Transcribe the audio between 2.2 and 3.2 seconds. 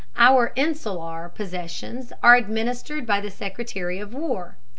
are administered